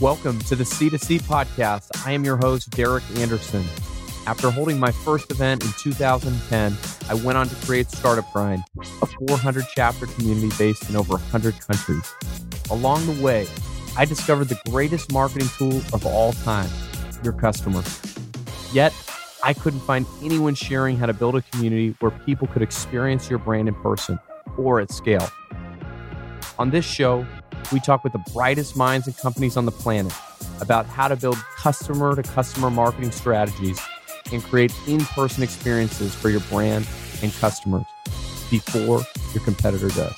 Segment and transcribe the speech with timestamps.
[0.00, 2.06] Welcome to the C2C podcast.
[2.06, 3.62] I am your host, Derek Anderson.
[4.26, 6.74] After holding my first event in 2010,
[7.10, 8.62] I went on to create Startup Grind,
[9.02, 12.14] a 400 chapter community based in over 100 countries.
[12.70, 13.46] Along the way,
[13.94, 16.70] I discovered the greatest marketing tool of all time
[17.22, 18.00] your customers.
[18.72, 18.94] Yet,
[19.44, 23.38] I couldn't find anyone sharing how to build a community where people could experience your
[23.38, 24.18] brand in person
[24.56, 25.28] or at scale.
[26.58, 27.26] On this show,
[27.72, 30.12] we talk with the brightest minds and companies on the planet
[30.60, 33.80] about how to build customer to customer marketing strategies
[34.32, 36.86] and create in person experiences for your brand
[37.22, 37.84] and customers
[38.50, 39.02] before
[39.32, 40.14] your competitor does.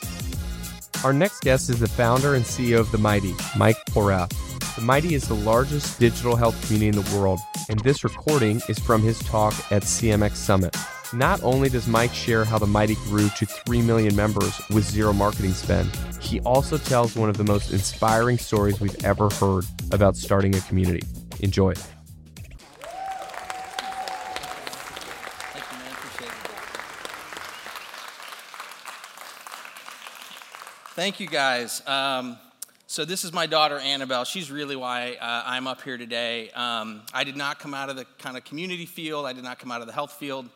[1.04, 4.32] Our next guest is the founder and CEO of The Mighty, Mike Porath.
[4.76, 8.78] The Mighty is the largest digital health community in the world, and this recording is
[8.78, 10.76] from his talk at CMX Summit.
[11.14, 15.12] Not only does Mike share how the Mighty grew to 3 million members with zero
[15.12, 20.16] marketing spend, he also tells one of the most inspiring stories we've ever heard about
[20.16, 21.06] starting a community.
[21.40, 21.74] Enjoy.
[30.94, 31.86] Thank you, guys.
[31.86, 32.38] Um,
[32.86, 34.24] so this is my daughter Annabelle.
[34.24, 36.50] She's really why uh, I'm up here today.
[36.52, 39.26] Um, I did not come out of the kind of community field.
[39.26, 40.48] I did not come out of the health field.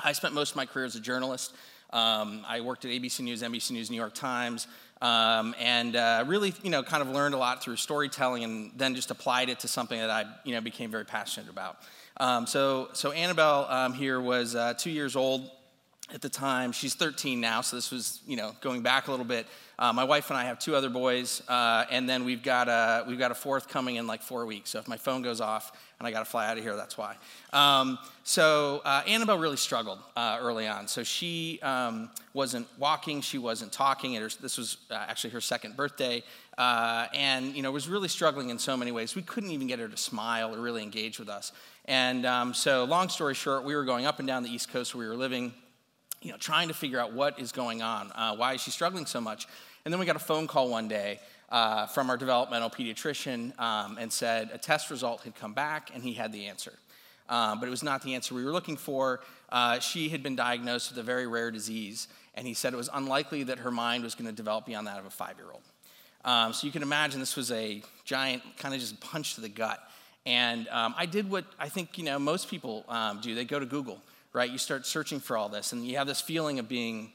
[0.00, 1.54] I spent most of my career as a journalist.
[1.90, 4.66] Um, I worked at ABC News, NBC News, New York Times,
[5.00, 8.94] um, and uh, really, you know, kind of learned a lot through storytelling, and then
[8.94, 11.78] just applied it to something that I, you know, became very passionate about.
[12.18, 15.50] Um, so, so Annabelle um, here was uh, two years old
[16.14, 16.72] at the time.
[16.72, 19.46] She's 13 now, so this was, you know, going back a little bit.
[19.78, 23.04] Uh, my wife and I have two other boys, uh, and then we've got a
[23.06, 24.70] we've got a fourth coming in like four weeks.
[24.70, 26.96] So if my phone goes off and I got to fly out of here, that's
[26.96, 27.16] why.
[27.52, 30.88] Um, so uh, Annabelle really struggled uh, early on.
[30.88, 34.18] So she um, wasn't walking, she wasn't talking.
[34.22, 36.22] Was, this was uh, actually her second birthday,
[36.56, 39.14] uh, and you know was really struggling in so many ways.
[39.14, 41.52] We couldn't even get her to smile or really engage with us.
[41.84, 44.94] And um, so, long story short, we were going up and down the East Coast
[44.94, 45.52] where we were living
[46.22, 48.10] you know, trying to figure out what is going on.
[48.12, 49.46] Uh, why is she struggling so much?
[49.84, 53.98] And then we got a phone call one day uh, from our developmental pediatrician um,
[54.00, 56.72] and said a test result had come back and he had the answer.
[57.28, 59.20] Um, but it was not the answer we were looking for.
[59.48, 62.90] Uh, she had been diagnosed with a very rare disease, and he said it was
[62.92, 65.62] unlikely that her mind was going to develop beyond that of a five year old.
[66.24, 69.48] Um, so you can imagine this was a giant kind of just punch to the
[69.48, 69.78] gut.
[70.24, 73.34] And um, I did what I think you know most people um, do.
[73.34, 74.00] They go to Google,
[74.36, 74.50] right?
[74.50, 77.10] You start searching for all this, and you have this feeling of being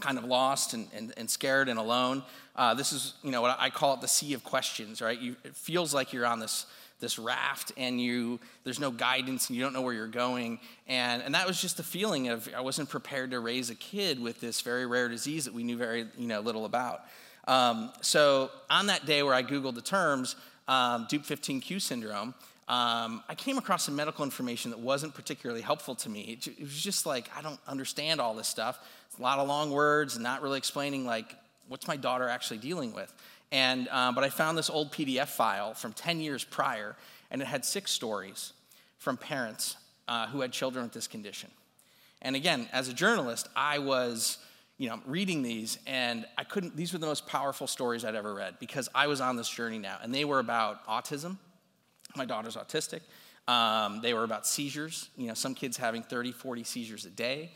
[0.00, 2.22] kind of lost and, and, and scared and alone.
[2.54, 5.18] Uh, this is, you know, what I call it the sea of questions, right?
[5.18, 6.66] You, it feels like you're on this,
[7.00, 10.60] this raft and you, there's no guidance and you don't know where you're going.
[10.86, 14.20] And, and that was just the feeling of I wasn't prepared to raise a kid
[14.20, 17.00] with this very rare disease that we knew very, you know, little about.
[17.48, 20.36] Um, so on that day where I Googled the terms,
[20.68, 22.34] um, Dup 15q syndrome,
[22.68, 26.38] um, I came across some medical information that wasn't particularly helpful to me.
[26.46, 28.78] It, was just like, I don't understand all this stuff.
[29.08, 31.34] It's a lot of long words not really explaining, like,
[31.68, 33.12] what's my daughter actually dealing with.
[33.50, 36.96] And, um, but I found this old PDF file from 10 years prior,
[37.30, 38.52] and it had six stories
[38.98, 41.50] from parents uh, who had children with this condition.
[42.22, 44.38] And again, as a journalist, I was
[44.78, 48.32] you know, reading these, and I couldn't, these were the most powerful stories I'd ever
[48.32, 49.98] read because I was on this journey now.
[50.02, 51.36] And they were about autism,
[52.16, 53.00] my daughter's autistic.
[53.48, 57.50] Um, they were about seizures, you know, some kids having 30, 40 seizures a day.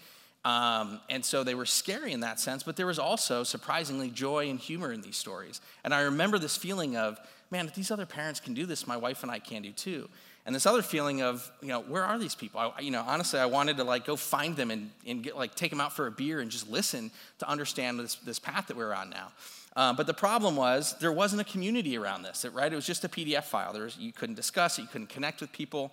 [0.44, 4.48] Um, and so they were scary in that sense, but there was also surprisingly joy
[4.48, 5.60] and humor in these stories.
[5.82, 7.18] And I remember this feeling of,
[7.50, 10.08] man, if these other parents can do this, my wife and I can do too.
[10.46, 12.60] And this other feeling of, you know, where are these people?
[12.60, 15.56] I, you know, honestly, I wanted to like go find them and, and get, like
[15.56, 18.76] take them out for a beer and just listen to understand this, this path that
[18.76, 19.32] we're on now.
[19.76, 22.72] Uh, but the problem was there wasn't a community around this, right?
[22.72, 23.74] It was just a PDF file.
[23.74, 25.92] There was, you couldn't discuss it, you couldn't connect with people,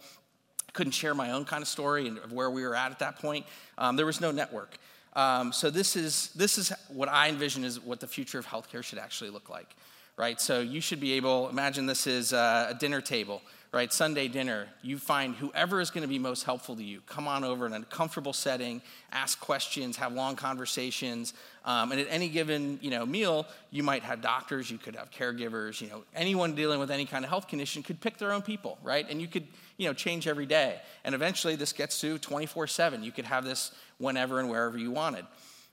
[0.72, 3.20] couldn't share my own kind of story and of where we were at at that
[3.20, 3.46] point.
[3.78, 4.78] Um, there was no network.
[5.16, 8.84] Um, so this is this is what I envision is what the future of healthcare
[8.84, 9.76] should actually look like,
[10.18, 10.42] right?
[10.42, 11.50] So you should be able.
[11.50, 13.42] Imagine this is a dinner table
[13.74, 13.92] right?
[13.92, 17.02] Sunday dinner, you find whoever is going to be most helpful to you.
[17.08, 21.34] Come on over in a comfortable setting, ask questions, have long conversations.
[21.66, 25.10] Um, and at any given you know, meal, you might have doctors, you could have
[25.10, 28.44] caregivers, you know, anyone dealing with any kind of health condition could pick their own
[28.44, 29.08] people, right?
[29.10, 29.48] And you could
[29.78, 30.80] you know, change every day.
[31.04, 33.04] And eventually this gets to 24 7.
[33.04, 35.26] You could have this whenever and wherever you wanted.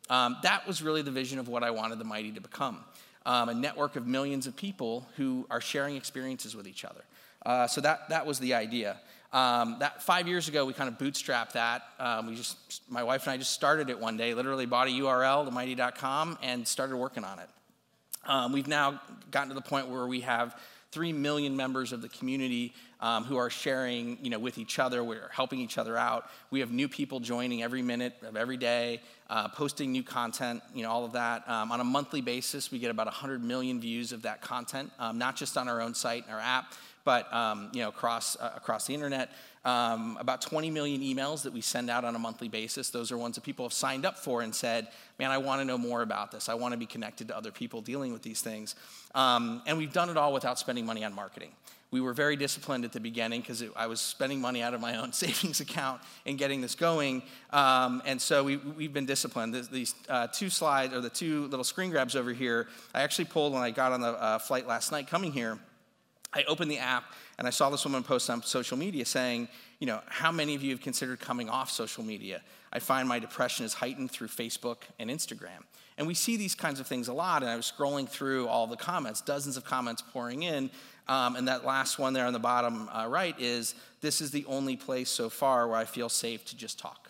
[0.08, 2.82] Um, that was really the vision of what I wanted the Mighty to become.
[3.26, 7.04] Um, a network of millions of people who are sharing experiences with each other.
[7.44, 8.96] Uh, so that, that was the idea.
[9.32, 11.82] Um, that five years ago, we kind of bootstrapped that.
[11.98, 14.34] Um, we just, my wife and I just started it one day.
[14.34, 17.48] Literally bought a URL, themighty.com, and started working on it.
[18.26, 19.00] Um, we've now
[19.30, 20.58] gotten to the point where we have
[20.92, 25.02] three million members of the community um, who are sharing, you know, with each other.
[25.04, 26.28] We're helping each other out.
[26.50, 29.00] We have new people joining every minute of every day,
[29.30, 31.48] uh, posting new content, you know, all of that.
[31.48, 35.16] Um, on a monthly basis, we get about 100 million views of that content, um,
[35.16, 38.52] not just on our own site and our app, but um, you know, across uh,
[38.56, 39.30] across the internet.
[39.62, 42.88] Um, about 20 million emails that we send out on a monthly basis.
[42.88, 44.88] Those are ones that people have signed up for and said,
[45.18, 46.48] "Man, I want to know more about this.
[46.48, 48.74] I want to be connected to other people dealing with these things."
[49.14, 51.50] Um, and we've done it all without spending money on marketing.
[51.92, 54.96] We were very disciplined at the beginning because I was spending money out of my
[54.96, 57.22] own savings account and getting this going.
[57.50, 58.52] Um, and so we,
[58.84, 59.54] have been disciplined.
[59.70, 63.52] These uh, two slides, or the two little screen grabs over here, I actually pulled
[63.52, 65.58] when I got on the uh, flight last night coming here.
[66.32, 67.04] I opened the app
[67.38, 69.48] and I saw this woman post on social media saying,
[69.78, 72.42] you know, how many of you have considered coming off social media?
[72.72, 75.64] I find my depression is heightened through Facebook and Instagram.
[75.98, 77.42] And we see these kinds of things a lot.
[77.42, 80.70] And I was scrolling through all the comments, dozens of comments pouring in.
[81.08, 84.44] Um, and that last one there on the bottom uh, right is this is the
[84.46, 87.09] only place so far where I feel safe to just talk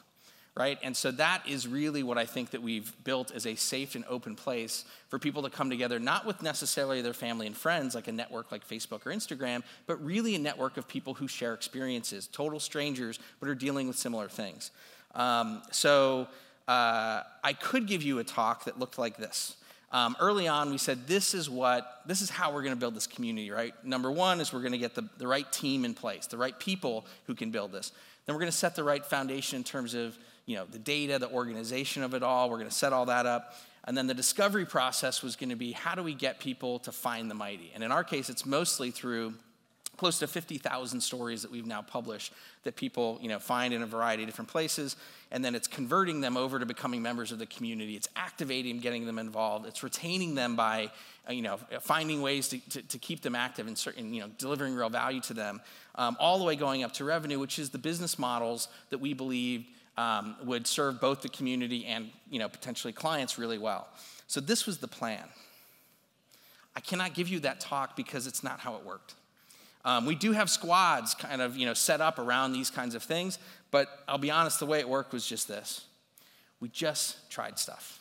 [0.57, 0.79] right?
[0.83, 4.05] And so that is really what I think that we've built as a safe and
[4.09, 8.09] open place for people to come together, not with necessarily their family and friends, like
[8.09, 12.27] a network like Facebook or Instagram, but really a network of people who share experiences,
[12.27, 14.71] total strangers, but are dealing with similar things.
[15.15, 16.27] Um, so
[16.67, 19.57] uh, I could give you a talk that looked like this.
[19.93, 22.95] Um, early on, we said this is what, this is how we're going to build
[22.95, 23.75] this community, right?
[23.85, 26.57] Number one is we're going to get the, the right team in place, the right
[26.59, 27.91] people who can build this.
[28.25, 30.17] Then we're going to set the right foundation in terms of
[30.51, 32.51] you know, the data, the organization of it all.
[32.51, 33.55] We're going to set all that up.
[33.85, 36.91] And then the discovery process was going to be how do we get people to
[36.91, 37.71] find the mighty?
[37.73, 39.35] And in our case, it's mostly through
[39.97, 42.33] close to 50,000 stories that we've now published
[42.65, 44.97] that people you know, find in a variety of different places.
[45.31, 47.95] And then it's converting them over to becoming members of the community.
[47.95, 49.67] It's activating, getting them involved.
[49.67, 50.91] It's retaining them by
[51.29, 54.31] uh, you know, finding ways to, to, to keep them active and certain, you know,
[54.39, 55.61] delivering real value to them,
[55.95, 59.15] um, all the way going up to revenue, which is the business models that we
[59.15, 59.65] believe
[60.01, 63.87] um, would serve both the community and you know, potentially clients really well.
[64.29, 65.25] So this was the plan.
[66.75, 69.15] I cannot give you that talk because it's not how it worked.
[69.85, 73.03] Um, we do have squads kind of you know, set up around these kinds of
[73.03, 73.39] things,
[73.71, 75.85] but I'll be honest, the way it worked was just this.
[76.61, 78.01] We just tried stuff.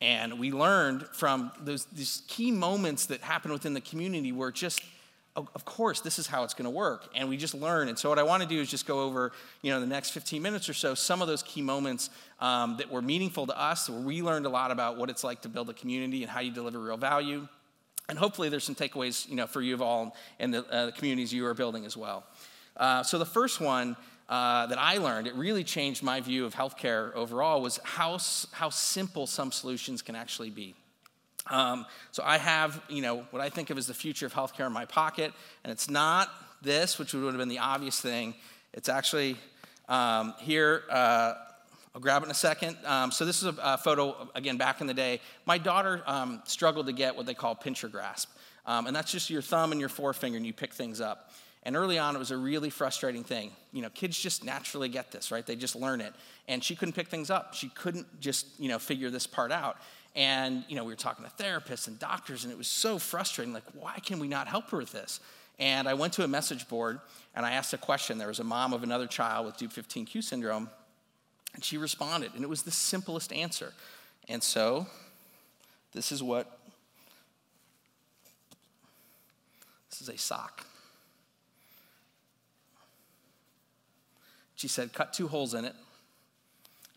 [0.00, 4.80] And we learned from those, these key moments that happen within the community where just
[5.54, 7.88] of course this is how it's going to work and we just learn.
[7.88, 9.32] And so what i want to do is just go over
[9.62, 12.10] you know the next 15 minutes or so some of those key moments
[12.40, 15.42] um, that were meaningful to us where we learned a lot about what it's like
[15.42, 17.46] to build a community and how you deliver real value.
[18.08, 20.92] And hopefully there's some takeaways you know for you of all and the, uh, the
[20.92, 22.24] communities you are building as well.
[22.76, 23.96] Uh, so the first one
[24.30, 28.16] uh, that I learned, it really changed my view of healthcare overall, was how,
[28.52, 30.76] how simple some solutions can actually be.
[31.46, 34.66] Um, so I have, you know, what I think of as the future of healthcare
[34.66, 35.32] in my pocket,
[35.64, 36.30] and it's not
[36.62, 38.34] this, which would have been the obvious thing.
[38.72, 39.36] It's actually
[39.88, 40.84] um, here.
[40.90, 41.34] Uh,
[41.94, 42.76] I'll grab it in a second.
[42.84, 45.20] Um, so this is a, a, photo again back in the day.
[45.44, 48.30] My daughter um, struggled to get what they call pincher grasp,
[48.66, 51.32] um, and that's just your thumb and your forefinger, and you pick things up.
[51.62, 53.50] And early on, it was a really frustrating thing.
[53.72, 55.44] You know, kids just naturally get this, right?
[55.44, 56.14] They just learn it.
[56.48, 57.52] And she couldn't pick things up.
[57.52, 59.76] She couldn't just, you know, figure this part out.
[60.16, 63.54] And, you know, we were talking to therapists and doctors, and it was so frustrating.
[63.54, 65.20] Like, why can we not help her with this?
[65.60, 67.00] And I went to a message board
[67.34, 68.16] and I asked a question.
[68.16, 70.70] There was a mom of another child with Dup 15q syndrome,
[71.54, 73.72] and she responded, and it was the simplest answer.
[74.28, 74.86] And so,
[75.92, 76.58] this is what
[79.90, 80.64] this is a sock.
[84.54, 85.74] She said, cut two holes in it,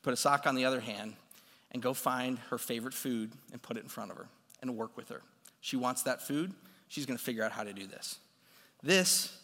[0.04, 1.16] put a sock on the other hand,
[1.74, 4.28] and go find her favorite food and put it in front of her
[4.62, 5.22] and work with her.
[5.62, 6.54] She wants that food,
[6.88, 8.20] she's gonna figure out how to do this.
[8.82, 9.38] This,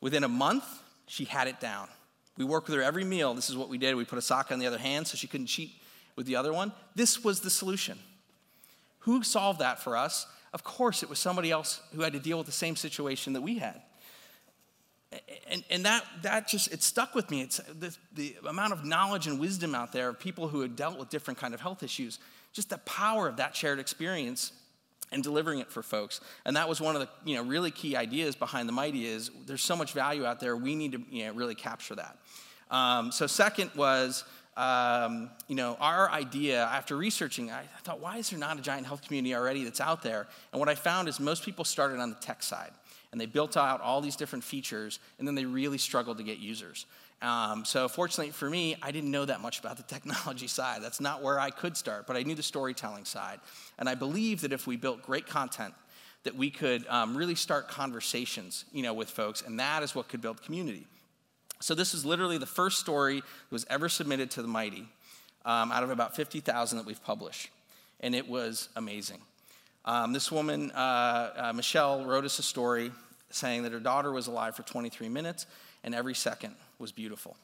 [0.00, 0.64] within a month,
[1.06, 1.88] she had it down.
[2.36, 3.34] We worked with her every meal.
[3.34, 3.94] This is what we did.
[3.94, 5.72] We put a sock on the other hand so she couldn't cheat
[6.16, 6.72] with the other one.
[6.94, 7.98] This was the solution.
[9.00, 10.26] Who solved that for us?
[10.52, 13.42] Of course, it was somebody else who had to deal with the same situation that
[13.42, 13.82] we had
[15.50, 17.42] and, and that, that just it stuck with me.
[17.42, 20.98] It's the, the amount of knowledge and wisdom out there of people who had dealt
[20.98, 22.18] with different kind of health issues
[22.52, 24.52] just the power of that shared experience
[25.12, 26.20] and delivering it for folks.
[26.44, 29.30] And that was one of the you know really key ideas behind the mighty is
[29.46, 30.56] there's so much value out there.
[30.56, 32.16] We need to you know, really capture that.
[32.70, 34.24] Um, so second was
[34.56, 38.86] um, you know our idea after researching I thought why is there not a giant
[38.86, 40.28] health community already that's out there?
[40.52, 42.70] And what i found is most people started on the tech side
[43.12, 46.38] and they built out all these different features, and then they really struggled to get
[46.38, 46.86] users.
[47.22, 50.82] Um, so, fortunately for me, I didn't know that much about the technology side.
[50.82, 53.40] That's not where I could start, but I knew the storytelling side.
[53.78, 55.74] And I believe that if we built great content
[56.22, 60.08] that we could um, really start conversations, you know, with folks, and that is what
[60.08, 60.86] could build community.
[61.60, 64.86] So this is literally the first story that was ever submitted to the Mighty
[65.44, 67.50] um, out of about 50,000 that we've published,
[68.00, 69.20] and it was amazing.
[69.84, 72.92] Um, this woman, uh, uh, Michelle, wrote us a story
[73.30, 75.46] saying that her daughter was alive for 23 minutes,
[75.84, 77.36] and every second was beautiful.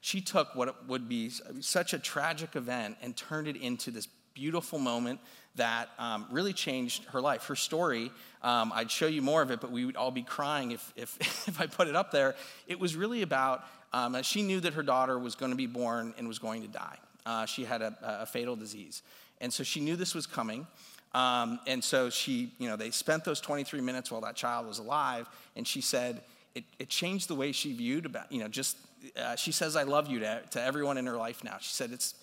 [0.00, 4.78] She took what would be such a tragic event and turned it into this beautiful
[4.78, 5.20] moment
[5.56, 7.46] that um, really changed her life.
[7.46, 8.10] Her story,
[8.42, 11.16] um, I'd show you more of it, but we would all be crying if, if,
[11.48, 12.34] if I put it up there.
[12.66, 16.12] It was really about, um, she knew that her daughter was going to be born
[16.18, 16.98] and was going to die.
[17.24, 19.02] Uh, she had a, a, fatal disease.
[19.40, 20.66] And so she knew this was coming.
[21.14, 24.78] Um, and so she, you know, they spent those 23 minutes while that child was
[24.78, 26.20] alive, and she said
[26.54, 28.76] it, it changed the way she viewed about, you know, just,
[29.16, 31.56] uh, she says, I love you to, to everyone in her life now.
[31.60, 32.14] She said, it's,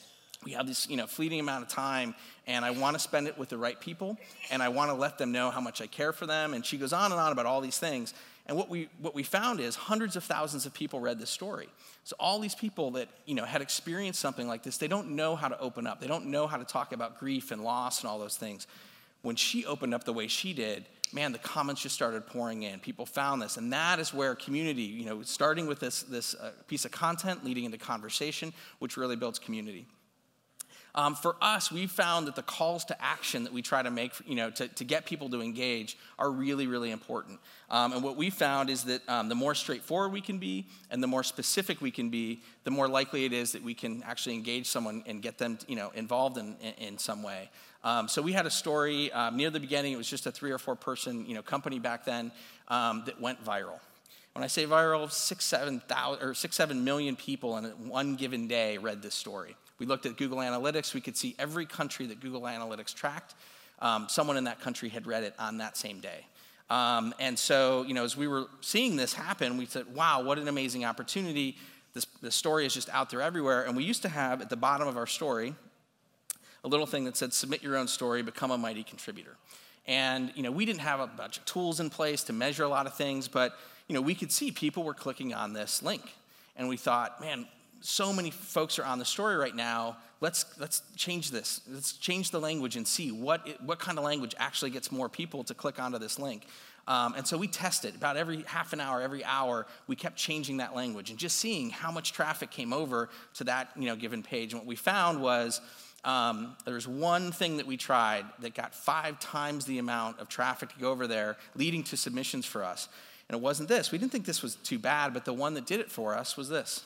[0.43, 2.15] we have this, you know, fleeting amount of time,
[2.47, 4.17] and I want to spend it with the right people,
[4.49, 6.53] and I want to let them know how much I care for them.
[6.53, 8.13] And she goes on and on about all these things.
[8.47, 11.69] And what we, what we found is hundreds of thousands of people read this story.
[12.03, 15.35] So all these people that you know had experienced something like this, they don't know
[15.35, 16.01] how to open up.
[16.01, 18.65] They don't know how to talk about grief and loss and all those things.
[19.21, 22.79] When she opened up the way she did, man, the comments just started pouring in.
[22.79, 26.51] People found this, and that is where community, you know, starting with this this uh,
[26.67, 29.85] piece of content, leading into conversation, which really builds community.
[30.93, 34.11] Um, for us, we found that the calls to action that we try to make,
[34.25, 37.39] you know, to, to get people to engage are really, really important.
[37.69, 41.01] Um, and what we found is that um, the more straightforward we can be and
[41.01, 44.35] the more specific we can be, the more likely it is that we can actually
[44.35, 47.49] engage someone and get them, you know, involved in, in, in some way.
[47.83, 49.93] Um, so we had a story um, near the beginning.
[49.93, 52.31] It was just a three or four person, you know, company back then
[52.67, 53.79] um, that went viral.
[54.33, 58.47] When I say viral, six, seven thousand or six, seven million people in one given
[58.47, 59.55] day read this story.
[59.81, 60.93] We looked at Google Analytics.
[60.93, 63.33] We could see every country that Google Analytics tracked.
[63.79, 66.27] Um, someone in that country had read it on that same day.
[66.69, 70.37] Um, and so, you know, as we were seeing this happen, we said, wow, what
[70.37, 71.57] an amazing opportunity.
[71.95, 73.63] This, this story is just out there everywhere.
[73.63, 75.55] And we used to have at the bottom of our story
[76.63, 79.35] a little thing that said, submit your own story, become a mighty contributor.
[79.87, 82.69] And, you know, we didn't have a bunch of tools in place to measure a
[82.69, 83.57] lot of things, but,
[83.87, 86.03] you know, we could see people were clicking on this link.
[86.55, 87.47] And we thought, man,
[87.81, 89.97] so many folks are on the story right now.
[90.21, 91.61] Let's, let's change this.
[91.69, 95.09] Let's change the language and see what, it, what kind of language actually gets more
[95.09, 96.45] people to click onto this link.
[96.87, 100.57] Um, and so we tested about every half an hour, every hour, we kept changing
[100.57, 104.23] that language and just seeing how much traffic came over to that you know, given
[104.23, 104.53] page.
[104.53, 105.61] And what we found was
[106.03, 110.27] um, there was one thing that we tried that got five times the amount of
[110.27, 112.89] traffic to go over there, leading to submissions for us.
[113.29, 113.91] And it wasn't this.
[113.91, 116.35] We didn't think this was too bad, but the one that did it for us
[116.35, 116.85] was this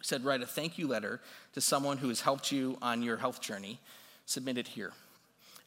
[0.00, 1.20] said, write a thank you letter
[1.54, 3.80] to someone who has helped you on your health journey.
[4.26, 4.92] Submit it here.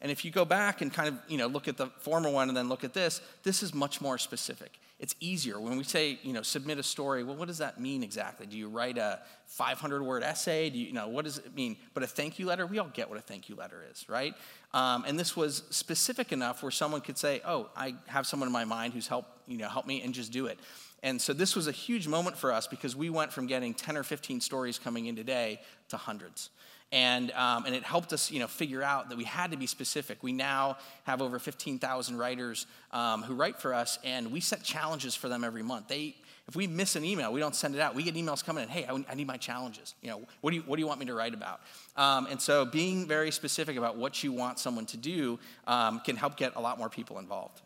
[0.02, 2.48] And if you go back and kind of you know look at the former one
[2.48, 4.78] and then look at this, this is much more specific.
[4.98, 7.22] It's easier when we say you know submit a story.
[7.22, 8.46] Well, what does that mean exactly?
[8.46, 10.70] Do you write a 500 word essay?
[10.70, 11.76] Do you, you know what does it mean?
[11.92, 14.34] But a thank you letter, we all get what a thank you letter is, right?
[14.72, 18.52] Um, and this was specific enough where someone could say, "Oh, I have someone in
[18.52, 20.58] my mind who's helped you know help me," and just do it.
[21.02, 23.96] And so this was a huge moment for us because we went from getting 10
[23.96, 26.50] or 15 stories coming in today to hundreds.
[26.92, 29.66] And, um, and it helped us, you know, figure out that we had to be
[29.66, 30.22] specific.
[30.22, 35.14] We now have over 15,000 writers um, who write for us, and we set challenges
[35.14, 35.86] for them every month.
[35.86, 36.16] They,
[36.50, 37.94] if we miss an email, we don't send it out.
[37.94, 39.94] We get emails coming in, hey, I, need my challenges.
[40.02, 41.60] You know, what do you, what do you want me to write about?
[41.96, 45.38] Um, and so being very specific about what you want someone to do
[45.68, 47.60] um, can help get a lot more people involved.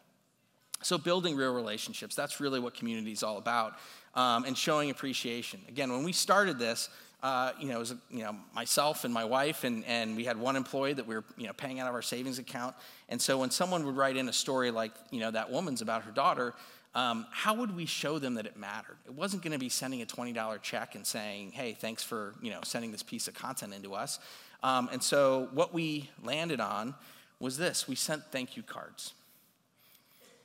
[0.82, 3.78] So, building real relationships, that's really what community is all about,
[4.14, 5.62] um, and showing appreciation.
[5.66, 6.90] Again, when we started this,
[7.22, 10.36] uh, you know, it was you know, myself and my wife, and, and we had
[10.36, 12.76] one employee that we were you know, paying out of our savings account.
[13.08, 16.02] And so, when someone would write in a story like you know, that woman's about
[16.02, 16.52] her daughter,
[16.94, 18.96] um, how would we show them that it mattered?
[19.04, 22.50] It wasn't going to be sending a $20 check and saying, hey, thanks for you
[22.50, 24.18] know, sending this piece of content into us.
[24.62, 26.94] Um, and so, what we landed on
[27.40, 29.12] was this we sent thank you cards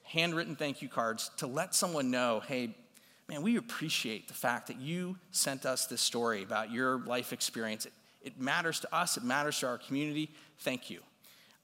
[0.10, 2.76] handwritten thank you cards to let someone know hey,
[3.28, 7.86] man, we appreciate the fact that you sent us this story about your life experience.
[7.86, 10.32] It, it matters to us, it matters to our community.
[10.60, 11.02] Thank you.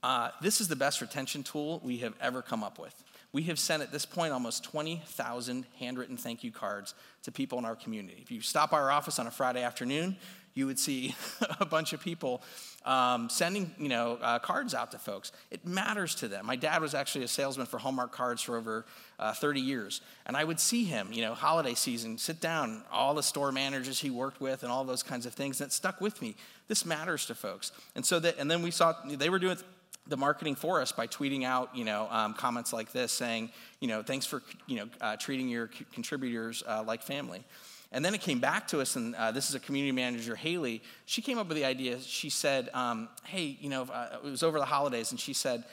[0.03, 2.93] Uh, this is the best retention tool we have ever come up with.
[3.35, 7.65] We have sent at this point almost 20,000 handwritten thank you cards to people in
[7.65, 8.19] our community.
[8.21, 10.15] If you stop by our office on a Friday afternoon,
[10.53, 11.13] you would see
[11.59, 12.41] a bunch of people
[12.85, 15.33] um, sending you know uh, cards out to folks.
[15.51, 16.45] It matters to them.
[16.45, 18.85] My dad was actually a salesman for Hallmark cards for over
[19.19, 23.13] uh, 30 years, and I would see him, you know, holiday season, sit down, all
[23.15, 25.59] the store managers he worked with, and all those kinds of things.
[25.59, 26.37] And it stuck with me.
[26.69, 29.57] This matters to folks, and so that, and then we saw they were doing
[30.07, 33.87] the marketing for us by tweeting out, you know, um, comments like this saying, you
[33.87, 37.43] know, thanks for, you know, uh, treating your c- contributors uh, like family.
[37.91, 40.81] And then it came back to us, and uh, this is a community manager, Haley.
[41.05, 41.99] She came up with the idea.
[42.01, 45.63] She said, um, hey, you know, uh, it was over the holidays, and she said,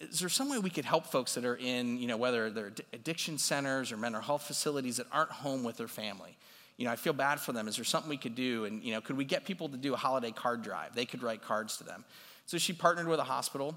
[0.00, 2.72] is there some way we could help folks that are in, you know, whether they're
[2.92, 6.36] addiction centers or mental health facilities that aren't home with their family?
[6.76, 7.68] You know, I feel bad for them.
[7.68, 8.64] Is there something we could do?
[8.64, 10.94] And, you know, could we get people to do a holiday card drive?
[10.94, 12.04] They could write cards to them.
[12.46, 13.76] So she partnered with a hospital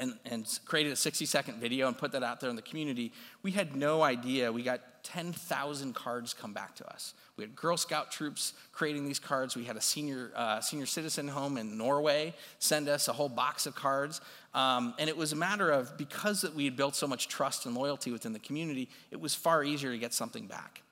[0.00, 3.12] and, and created a 60 second video and put that out there in the community.
[3.42, 4.50] We had no idea.
[4.50, 7.14] We got 10,000 cards come back to us.
[7.36, 9.54] We had Girl Scout troops creating these cards.
[9.54, 13.66] We had a senior, uh, senior citizen home in Norway send us a whole box
[13.66, 14.20] of cards.
[14.54, 17.66] Um, and it was a matter of because that we had built so much trust
[17.66, 20.82] and loyalty within the community, it was far easier to get something back.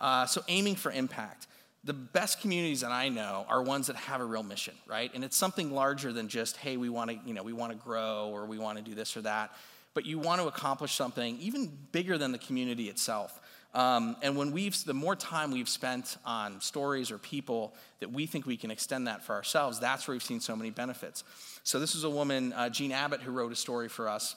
[0.00, 1.46] Uh, so, aiming for impact
[1.84, 5.10] the best communities that I know are ones that have a real mission, right?
[5.14, 7.78] And it's something larger than just, hey, we want to, you know, we want to
[7.78, 9.52] grow or we want to do this or that.
[9.94, 13.40] But you want to accomplish something even bigger than the community itself.
[13.74, 18.26] Um, and when we've, the more time we've spent on stories or people that we
[18.26, 21.24] think we can extend that for ourselves, that's where we've seen so many benefits.
[21.64, 24.36] So this is a woman, uh, Jean Abbott, who wrote a story for us,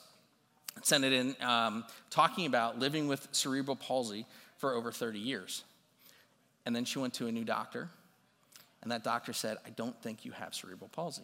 [0.82, 4.26] sent it in, um, talking about living with cerebral palsy
[4.56, 5.64] for over 30 years.
[6.66, 7.88] And then she went to a new doctor,
[8.82, 11.22] and that doctor said, I don't think you have cerebral palsy,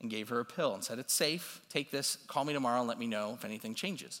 [0.00, 2.88] and gave her a pill and said, It's safe, take this, call me tomorrow and
[2.88, 4.20] let me know if anything changes.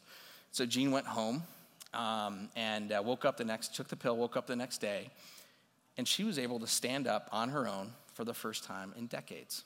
[0.52, 1.42] So Jean went home
[1.92, 5.10] um, and uh, woke up the next, took the pill, woke up the next day,
[5.98, 9.06] and she was able to stand up on her own for the first time in
[9.06, 9.64] decades.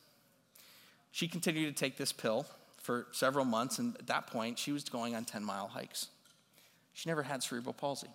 [1.11, 2.47] She continued to take this pill
[2.79, 6.09] for several months, and at that point, she was going on 10 mile hikes.
[6.95, 8.09] She never had cerebral palsy.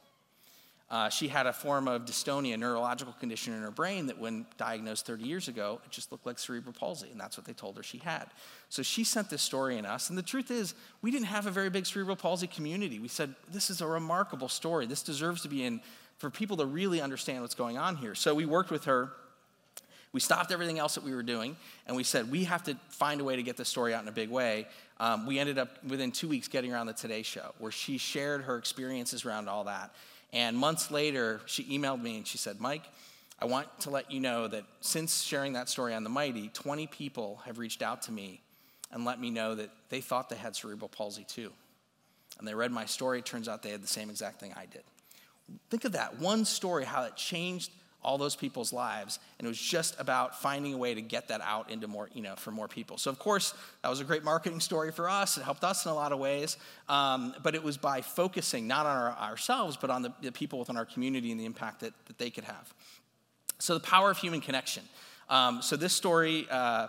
[0.89, 4.45] Uh, she had a form of dystonia, a neurological condition in her brain that, when
[4.57, 7.75] diagnosed 30 years ago, it just looked like cerebral palsy, and that's what they told
[7.75, 8.27] her she had.
[8.69, 11.51] So she sent this story in us, and the truth is, we didn't have a
[11.51, 12.99] very big cerebral palsy community.
[12.99, 14.85] We said, This is a remarkable story.
[14.85, 15.81] This deserves to be in
[16.19, 18.15] for people to really understand what's going on here.
[18.15, 19.11] So we worked with her.
[20.13, 23.19] We stopped everything else that we were doing, and we said, We have to find
[23.19, 24.67] a way to get this story out in a big way.
[25.01, 27.97] Um, we ended up, within two weeks, getting her on the Today Show, where she
[27.97, 29.93] shared her experiences around all that.
[30.33, 32.83] And months later, she emailed me and she said, Mike,
[33.39, 36.87] I want to let you know that since sharing that story on The Mighty, 20
[36.87, 38.41] people have reached out to me
[38.91, 41.51] and let me know that they thought they had cerebral palsy too.
[42.39, 43.19] And they read my story.
[43.19, 44.83] It turns out they had the same exact thing I did.
[45.69, 47.71] Think of that one story, how it changed
[48.07, 51.41] all those people's lives and it was just about finding a way to get that
[51.41, 52.97] out into more you know for more people.
[52.97, 55.37] So of course that was a great marketing story for us.
[55.37, 56.55] It helped us in a lot of ways.
[56.87, 60.57] Um, but it was by focusing not on our, ourselves but on the, the, people
[60.57, 62.73] within our community and the impact that, that they could have.
[63.59, 64.83] So the power of human connection.
[65.29, 66.87] Um, so this story uh,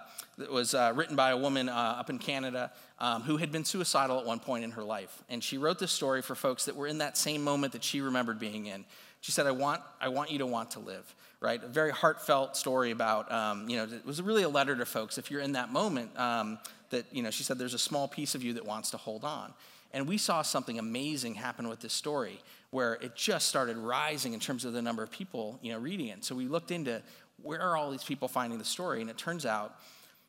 [0.52, 4.20] was uh, written by a woman uh, up in canada um, who had been suicidal
[4.20, 5.22] at one point in her life.
[5.28, 8.00] And she wrote this story for folks that were in that same moment that she
[8.00, 8.84] remembered being in
[9.20, 11.62] she said, I want, I want you to want to live, right?
[11.62, 15.18] A very heartfelt story about, um, you know, it was really a letter to folks.
[15.18, 16.58] If you're in that moment, um,
[16.90, 19.24] that, you know, she said, there's a small piece of you that wants to hold
[19.24, 19.52] on.
[19.92, 24.40] And we saw something amazing happen with this story where it just started rising in
[24.40, 26.24] terms of the number of people, you know, reading it.
[26.24, 27.02] So we looked into
[27.42, 29.00] where are all these people finding the story?
[29.00, 29.76] And it turns out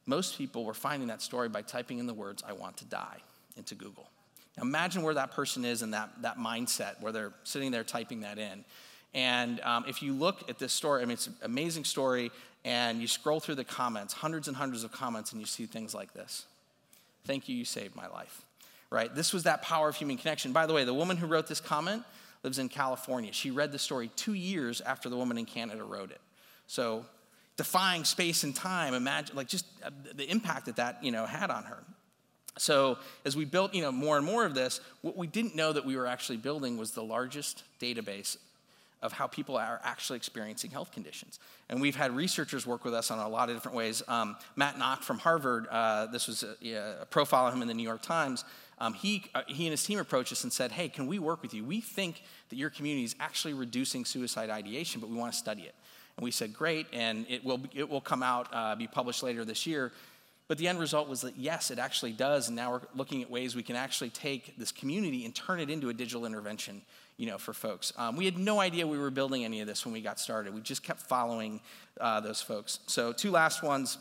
[0.06, 3.18] most people were finding that story by typing in the words, I want to die,
[3.58, 4.10] into Google.
[4.62, 8.38] Imagine where that person is in that, that mindset, where they're sitting there typing that
[8.38, 8.66] in.
[9.14, 12.32] And um, if you look at this story, I mean, it's an amazing story,
[12.66, 15.94] and you scroll through the comments, hundreds and hundreds of comments, and you see things
[15.94, 16.46] like this
[17.26, 18.46] Thank you, you saved my life.
[18.90, 19.14] Right?
[19.14, 20.52] This was that power of human connection.
[20.52, 22.04] By the way, the woman who wrote this comment
[22.44, 23.32] lives in California.
[23.34, 26.22] She read the story two years after the woman in Canada wrote it.
[26.68, 27.06] So,
[27.58, 31.52] defying space and time, imagine, like, just uh, the impact that that, you know, had
[31.52, 31.84] on her.
[32.58, 35.72] So as we built, you know, more and more of this, what we didn't know
[35.72, 38.38] that we were actually building was the largest database
[39.02, 41.40] of how people are actually experiencing health conditions.
[41.70, 44.04] And we've had researchers work with us on a lot of different ways.
[44.08, 47.74] Um, Matt Nock from Harvard, uh, this was a, a, profile of him in the
[47.74, 48.44] New York Times.
[48.80, 51.42] Um, he, uh, he and his team approached us and said, Hey, can we work
[51.42, 51.64] with you?
[51.64, 55.64] We think that your community is actually reducing suicide ideation, but we want to study
[55.64, 55.76] it.
[56.18, 59.46] And we said, Great, and it will, it will come out, uh, be published later
[59.46, 59.94] this year.
[60.50, 62.48] But the end result was that yes, it actually does.
[62.48, 65.70] And now we're looking at ways we can actually take this community and turn it
[65.70, 66.82] into a digital intervention
[67.18, 67.94] you know, for folks.
[67.98, 70.56] Um, we had no idea we were building any of this when we got started.
[70.56, 71.60] We just kept following
[72.00, 72.80] uh, those folks.
[72.88, 73.98] So, two last ones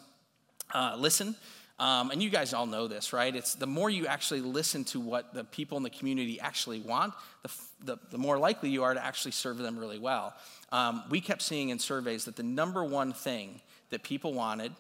[0.73, 1.35] uh, listen.
[1.81, 3.35] Um, and you guys all know this, right?
[3.35, 7.15] It's the more you actually listen to what the people in the community actually want,
[7.43, 7.51] the,
[7.85, 10.35] the, the more likely you are to actually serve them really well.
[10.73, 14.73] Um, we kept seeing in surveys that the number one thing that people wanted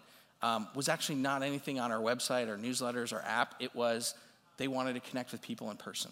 [0.42, 3.54] um, was actually not anything on our website, our newsletters, our app.
[3.60, 4.14] It was
[4.56, 6.10] they wanted to connect with people in person,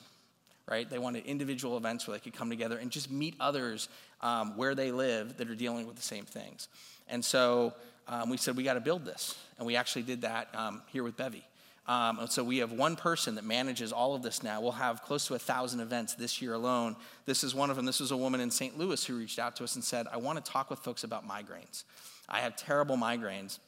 [0.68, 0.88] right?
[0.88, 3.88] They wanted individual events where they could come together and just meet others
[4.20, 6.68] um, where they live that are dealing with the same things.
[7.08, 7.74] And so
[8.08, 9.36] um, we said, we got to build this.
[9.58, 11.44] And we actually did that um, here with Bevy.
[11.88, 14.60] Um, and so we have one person that manages all of this now.
[14.60, 16.96] We'll have close to a thousand events this year alone.
[17.26, 17.84] This is one of them.
[17.84, 18.76] This was a woman in St.
[18.76, 21.28] Louis who reached out to us and said, I want to talk with folks about
[21.28, 21.84] migraines.
[22.28, 23.60] I have terrible migraines.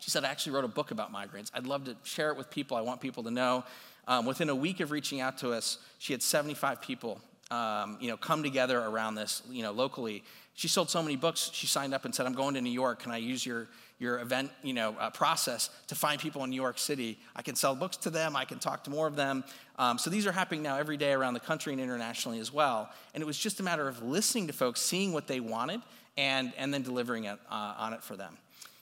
[0.00, 1.50] She said, I actually wrote a book about migraines.
[1.54, 2.76] I'd love to share it with people.
[2.76, 3.64] I want people to know.
[4.06, 8.08] Um, within a week of reaching out to us, she had 75 people um, you
[8.08, 10.24] know, come together around this, you know, locally.
[10.54, 13.00] She sold so many books, she signed up and said, I'm going to New York.
[13.00, 16.60] Can I use your, your event, you know, uh, process to find people in New
[16.60, 17.18] York City?
[17.34, 18.36] I can sell books to them.
[18.36, 19.44] I can talk to more of them.
[19.78, 22.90] Um, so these are happening now every day around the country and internationally as well.
[23.14, 25.80] And it was just a matter of listening to folks, seeing what they wanted,
[26.16, 28.36] and, and then delivering it, uh, on it for them.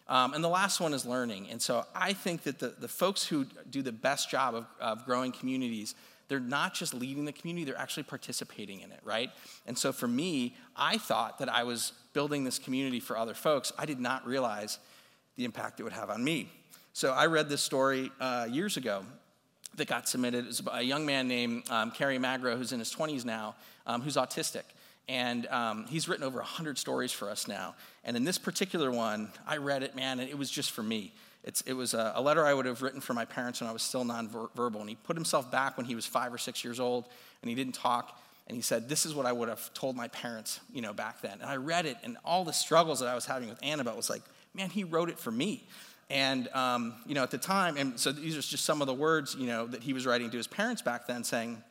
[0.09, 1.49] Um, and the last one is learning.
[1.51, 5.05] And so I think that the, the folks who do the best job of, of
[5.05, 5.95] growing communities,
[6.29, 9.31] they're not just leading the community, they're actually participating in it, right?
[9.67, 13.73] And so for me, I thought that I was building this community for other folks.
[13.79, 14.79] I did not realize
[15.37, 16.51] the impact it would have on me.
[16.93, 19.05] So I read this story uh, years ago
[19.77, 20.45] that got submitted.
[20.45, 23.55] It was a young man named um, Kerry Magro, who's in his 20s now,
[23.87, 24.65] um, who's autistic.
[25.09, 27.75] And um, he's written over 100 stories for us now.
[28.05, 31.13] And in this particular one, I read it, man, and it was just for me.
[31.45, 33.73] It's, it was a, a, letter I would have written for my parents when I
[33.73, 34.81] was still nonverbal.
[34.81, 37.07] And he put himself back when he was five or six years old,
[37.43, 38.21] and he didn't talk.
[38.47, 41.21] And he said, This is what I would have told my parents, you know, back
[41.21, 41.39] then.
[41.41, 44.09] And I read it, and all the struggles that I was having with Annabelle was
[44.09, 44.23] like,
[44.55, 45.67] man, he wrote it for me.
[46.11, 48.95] And, um, you know, at the time, and so these are just some of the
[48.95, 51.63] words, you know, that he was writing to his parents back then saying,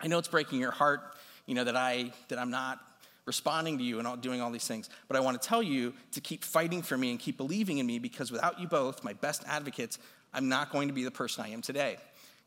[0.00, 1.00] I know it's breaking your heart,
[1.48, 2.78] you know, that, I, that I'm not
[3.24, 4.88] responding to you and doing all these things.
[5.08, 7.86] But I want to tell you to keep fighting for me and keep believing in
[7.86, 9.98] me because without you both, my best advocates,
[10.32, 11.96] I'm not going to be the person I am today.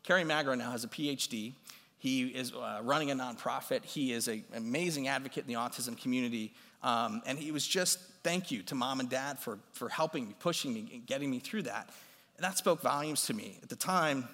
[0.04, 1.54] Kerry Magro now has a PhD.
[1.98, 3.84] He is uh, running a nonprofit.
[3.86, 6.54] He is an amazing advocate in the autism community.
[6.84, 10.36] Um, and he was just thank you to mom and dad for, for helping me,
[10.40, 11.90] pushing me, and getting me through that.
[12.38, 13.60] And that spoke volumes to me.
[13.62, 14.28] At the time,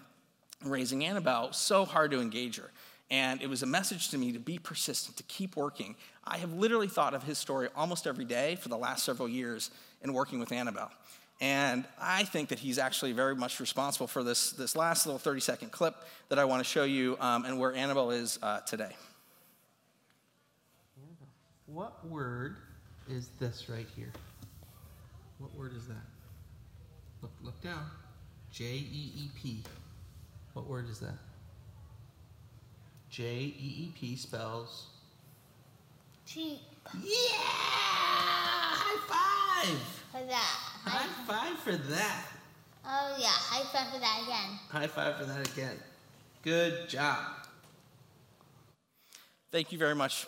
[0.64, 2.72] raising Annabelle, so hard to engage her.
[3.10, 5.96] And it was a message to me to be persistent, to keep working.
[6.26, 9.72] I have literally thought of his story almost every day for the last several years
[10.02, 10.92] in working with Annabelle.
[11.40, 15.40] And I think that he's actually very much responsible for this, this last little 30
[15.40, 15.96] second clip
[16.30, 18.96] that I want to show you um, and where Annabelle is uh, today.
[21.68, 22.58] What word
[23.08, 24.12] is this right here?
[25.38, 25.96] What word is that?
[27.22, 27.86] Look, look down.
[28.52, 29.64] J E E P.
[30.54, 31.18] What word is that?
[33.18, 34.90] J E E P spells.
[36.28, 36.60] Cheap.
[37.02, 37.10] Yeah!
[38.78, 39.80] High five!
[40.12, 40.60] For that.
[40.86, 42.26] High five for that.
[42.86, 44.60] Oh yeah, high five for that again.
[44.70, 45.80] High five for that again.
[46.44, 47.18] Good job.
[49.52, 50.28] Thank you very much.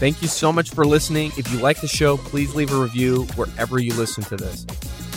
[0.00, 1.30] Thank you so much for listening.
[1.36, 4.66] If you like the show, please leave a review wherever you listen to this.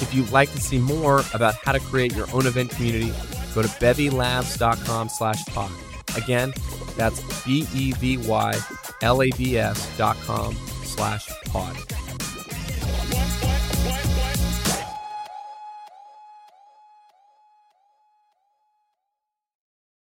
[0.01, 3.11] If you'd like to see more about how to create your own event community,
[3.53, 5.71] go to bevylabs.com slash pod.
[6.15, 6.53] Again,
[6.95, 8.17] that's B-E-V-Y-L-A-B-S
[9.97, 11.75] dot com slash pod.